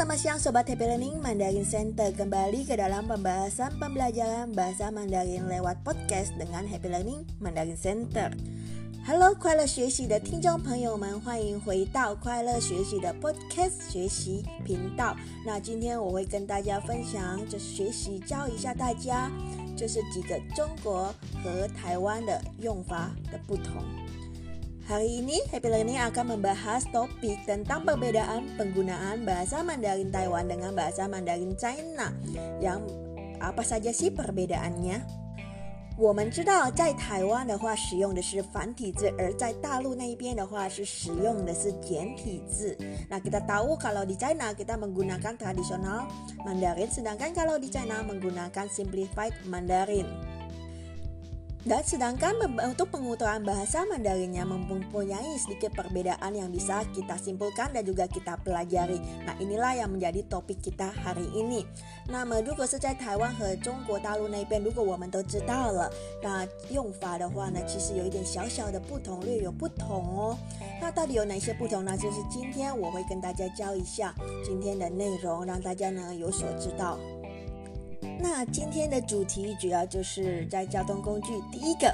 [0.00, 5.84] selamat siang Sobat Happy Learning Mandarin Center Kembali ke dalam pembahasan pembelajaran bahasa Mandarin lewat
[5.84, 8.32] podcast dengan Happy Learning Mandarin Center
[9.04, 15.14] Hello，快乐学习的听众朋友们，欢迎回到快乐学习的 Podcast 学习频道。
[15.44, 19.30] 那今天我会跟大家分享，就是学习教一下大家，
[19.76, 23.84] 就是几个中国和台湾的用法的不同。
[24.90, 31.10] Hari ini Happy Learning akan membahas topik tentang perbedaan penggunaan bahasa Mandarin Taiwan dengan bahasa
[31.10, 32.14] Mandarin China.
[32.62, 32.94] Yang
[33.42, 35.26] apa saja sih perbedaannya?
[35.98, 42.76] 我们知道，在台湾的话使用的是繁体字，而在大陆那一边的话是使用的是简体字。
[43.08, 46.04] Nah kita tahu kalau di China kita menggunakan tradisional
[46.44, 50.04] Mandarin, sedangkan kalau di China menggunakan simplified Mandarin.
[51.66, 58.06] Dan sedangkan untuk pengutaran bahasa Mandarinnya mempunyai sedikit perbedaan yang bisa kita simpulkan dan juga
[58.06, 59.02] kita pelajari.
[59.26, 61.66] Nah inilah yang menjadi topik kita hari ini.
[62.06, 65.90] 那么如果是在台湾和中国大陆那边，如果我们都知道了，
[66.22, 70.38] 那用法的话呢，其实有一点小小的不同，略有不同哦。
[70.80, 71.98] 那到底有哪些不同呢？
[71.98, 74.14] 就是今天我会跟大家教一下
[74.44, 76.96] 今天的内容，让大家呢有所知道。
[78.21, 81.91] 那今天的主题主要就是在交通工具，第一个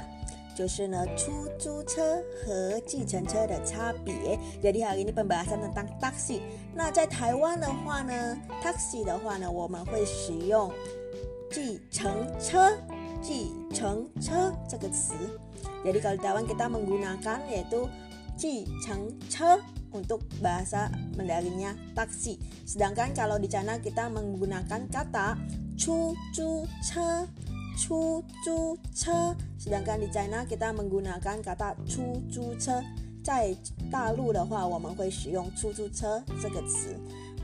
[0.54, 4.38] 就是呢出租车和计程车的差别。
[4.62, 6.40] Jadi hari ini pembahasan tentang taksi。
[6.74, 10.70] 那在台湾的话呢，taxi 的话呢，我们会使用
[11.50, 12.76] 计程车、
[13.22, 15.14] 计程车这个词。
[15.82, 17.88] Jadi kalau di Taiwan kita menggunakan yaitu
[18.36, 19.58] 计程车
[19.96, 22.36] untuk bahasa Mandarinnya taksi.
[22.68, 25.38] Sedangkan kalau di China kita menggunakan kata
[25.78, 27.26] 出租车，
[27.78, 29.34] 出租车。
[29.58, 32.82] Sedangkan di China kita menggunakan kata 出租车。
[33.22, 33.54] 在
[33.90, 36.96] 大陆的话，我们会使用出租车这个词。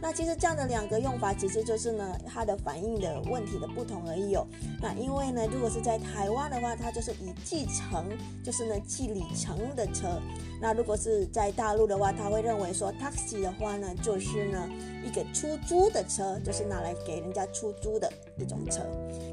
[0.05, 4.47] 那其实这样的两个用法，其实就是呢，它的反应的问题的不同而已哦。
[4.83, 8.05] 那因为呢，如果是在台湾的话，它就是以计程，
[8.45, 10.21] 就是呢计里程的车。
[10.61, 14.69] 那如果是在大陆的话，他会认为说 taxi 的话呢，就是呢
[15.03, 18.85] 一个出租的车，就是拿来给人家出租的一种车。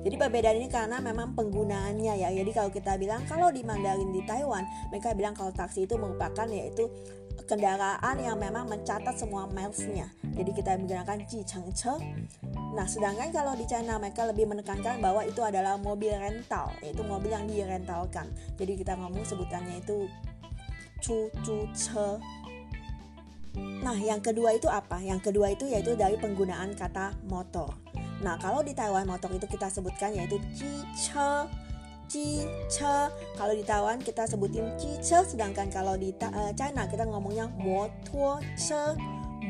[0.07, 2.31] Jadi perbedaan ini karena memang penggunaannya ya.
[2.31, 6.47] Jadi kalau kita bilang kalau di Mandarin di Taiwan, mereka bilang kalau taksi itu merupakan
[6.47, 6.87] yaitu
[7.47, 10.07] kendaraan yang memang mencatat semua milesnya.
[10.31, 11.95] Jadi kita menggunakan Chengche.
[12.71, 17.31] Nah, sedangkan kalau di China mereka lebih menekankan bahwa itu adalah mobil rental, yaitu mobil
[17.31, 18.31] yang direntalkan.
[18.55, 20.07] Jadi kita ngomong sebutannya itu
[21.03, 22.19] chu chu che.
[23.83, 25.03] Nah, yang kedua itu apa?
[25.03, 27.75] Yang kedua itu yaitu dari penggunaan kata motor.
[28.21, 31.49] Nah, kalau di Taiwan motor itu kita sebutkan yaitu ji che
[32.10, 38.94] 机车 kalau di Taiwan kita sebutin 机车 sedangkan kalau di uh, China kita ngomongnya 摩托车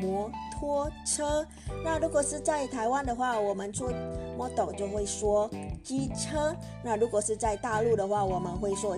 [0.01, 1.45] 摩托车
[1.83, 3.89] 那如果是在台湾的话我们说
[4.37, 5.49] model 就会说
[5.83, 8.97] 机车那如果是在大陆的话我们会说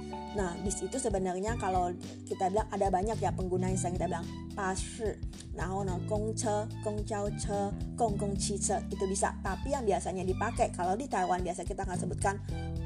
[0.35, 1.91] Nah bis itu sebenarnya kalau
[2.23, 5.19] kita bilang ada banyak ya pengguna yang kita bilang pasir,
[5.55, 9.35] nah no gongce, gongjauce, gonggongcice itu bisa.
[9.43, 12.35] Tapi yang biasanya dipakai kalau di Taiwan biasa kita akan sebutkan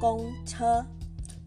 [0.02, 0.82] gongce,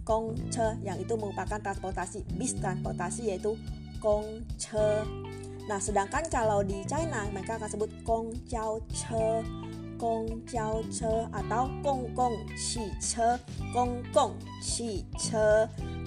[0.07, 3.59] gongce yang itu merupakan transportasi bis transportasi yaitu
[3.99, 5.03] gongce.
[5.69, 8.33] Nah, sedangkan kalau di China mereka akan sebut gong
[9.99, 11.67] gong jiao che atau.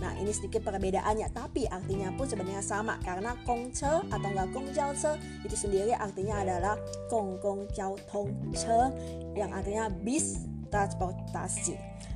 [0.03, 4.67] Nah, ini sedikit perbedaannya, tapi artinya pun sebenarnya sama karena gong che atau enggak gong
[4.75, 5.15] jiao che
[5.47, 6.75] itu sendiri artinya adalah
[7.07, 8.81] gong gong jiao tong che
[9.39, 10.52] yang artinya bis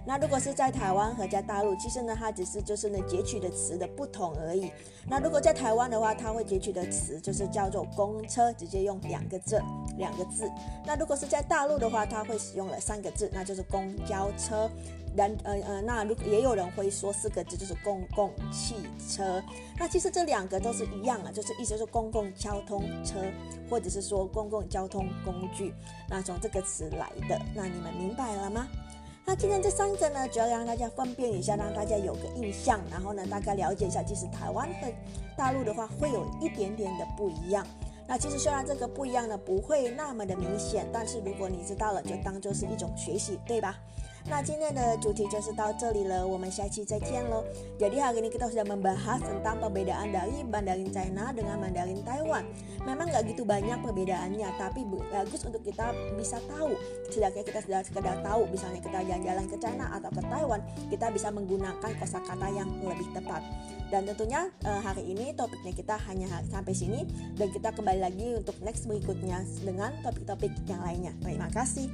[0.09, 4.70] 那如果是在台湾和在大陆，其实呢，它只是就是呢截取的词的不同而已。
[5.08, 9.61] 那如果在台湾的话，它会截取的词就是叫做公车，直接用两个字，
[9.99, 10.49] 两个字。
[10.87, 14.70] 那如果是在大陆的话，它会使用了三个字，那就是公交车。
[15.17, 18.75] 然呃呃，那如也有人会说四个字，就是公共汽
[19.09, 19.43] 车。
[19.79, 23.15] 那其实这两个都是一样啊，就是意思是公共交通车，
[23.71, 25.75] 或者是说公共交通工具。
[26.09, 28.67] 那从这个词来的，那你们明白了吗？
[29.25, 34.93] 那今天这三个呢，主要让大家分辨一下，让大家有个印象，然后呢，大概了解一下，其实台湾和
[35.37, 37.67] 大陆的话会有一点点的不一样。
[38.07, 43.77] 那其实虽然这个不一样呢不会那么的明显，但是如果你知道了，就当做是一种学习，对吧？
[44.30, 47.44] 那今天的主题就是到这里了，我们下期再见喽。
[47.81, 52.45] Jadi hari ini kita sudah membahas tentang perbedaan dari Mandarin China dengan Mandarin Taiwan.
[52.86, 55.89] Memang nggak gitu banyak perbedaannya, tapi bagus untuk kita
[56.22, 56.78] bisa tahu.
[57.10, 60.62] Setidaknya kita sudah sekedar tahu, misalnya kita jalan-jalan ke China atau ke Taiwan,
[60.94, 63.42] kita bisa menggunakan kosakata yang lebih tepat.
[63.89, 67.04] Dan tentunya uh, hari ini topiknya kita hanya sampai sini
[67.36, 71.12] dan kita kembali lagi untuk next berikutnya dengan topik-topik yang lainnya.
[71.19, 71.89] Terima kasih.